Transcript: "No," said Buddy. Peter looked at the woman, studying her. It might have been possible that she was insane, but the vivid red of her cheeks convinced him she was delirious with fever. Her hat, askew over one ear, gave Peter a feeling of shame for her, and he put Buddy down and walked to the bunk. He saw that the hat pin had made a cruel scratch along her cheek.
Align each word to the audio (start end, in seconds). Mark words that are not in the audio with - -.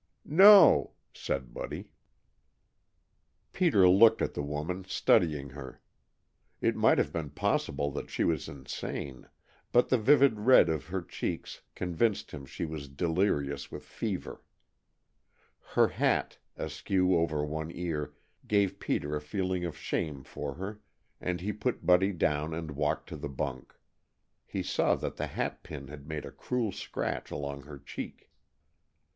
"No," 0.25 0.93
said 1.13 1.53
Buddy. 1.53 1.91
Peter 3.53 3.87
looked 3.87 4.23
at 4.23 4.33
the 4.33 4.41
woman, 4.41 4.83
studying 4.83 5.51
her. 5.51 5.79
It 6.59 6.75
might 6.75 6.97
have 6.97 7.13
been 7.13 7.29
possible 7.29 7.91
that 7.91 8.09
she 8.09 8.23
was 8.23 8.47
insane, 8.49 9.27
but 9.71 9.89
the 9.89 9.99
vivid 9.99 10.39
red 10.39 10.69
of 10.69 10.87
her 10.87 11.03
cheeks 11.03 11.61
convinced 11.75 12.31
him 12.31 12.47
she 12.47 12.65
was 12.65 12.89
delirious 12.89 13.69
with 13.71 13.83
fever. 13.83 14.41
Her 15.59 15.89
hat, 15.89 16.39
askew 16.57 17.15
over 17.15 17.45
one 17.45 17.69
ear, 17.71 18.15
gave 18.47 18.79
Peter 18.79 19.15
a 19.15 19.21
feeling 19.21 19.65
of 19.65 19.77
shame 19.77 20.23
for 20.23 20.55
her, 20.55 20.79
and 21.19 21.41
he 21.41 21.53
put 21.53 21.85
Buddy 21.85 22.11
down 22.11 22.55
and 22.55 22.71
walked 22.71 23.07
to 23.09 23.17
the 23.17 23.29
bunk. 23.29 23.75
He 24.47 24.63
saw 24.63 24.95
that 24.95 25.17
the 25.17 25.27
hat 25.27 25.61
pin 25.61 25.89
had 25.89 26.07
made 26.07 26.25
a 26.25 26.31
cruel 26.31 26.71
scratch 26.71 27.29
along 27.29 27.61
her 27.65 27.77
cheek. 27.77 28.31